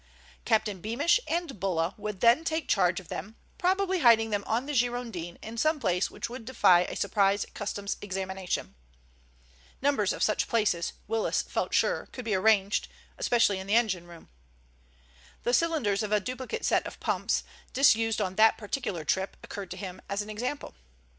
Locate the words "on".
4.47-4.65, 18.19-18.37